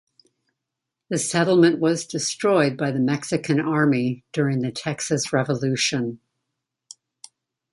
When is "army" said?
3.59-4.23